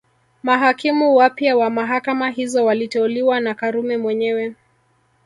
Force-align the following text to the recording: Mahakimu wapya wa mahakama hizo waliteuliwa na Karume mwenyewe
Mahakimu 0.43 1.15
wapya 1.15 1.57
wa 1.57 1.69
mahakama 1.69 2.29
hizo 2.29 2.65
waliteuliwa 2.65 3.39
na 3.39 3.53
Karume 3.55 3.97
mwenyewe 3.97 4.55